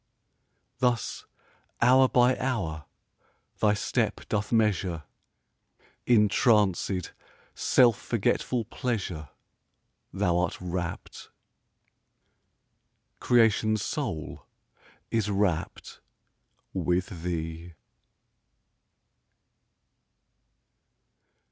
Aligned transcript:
Thus 0.79 1.25
hour 1.79 2.09
by 2.09 2.35
hour 2.39 2.85
thy 3.59 3.75
step 3.75 4.21
doth 4.29 4.51
measure 4.51 5.03
â 5.03 5.83
In 6.07 6.27
tranced 6.27 7.11
self 7.53 8.01
forgetful 8.01 8.65
pleasure 8.65 9.29
Thou'rt 10.11 10.59
rapt; 10.59 11.29
creation's 13.19 13.83
soul 13.83 14.47
is 15.11 15.29
rapt 15.29 16.01
with 16.73 17.21
thee! 17.21 17.73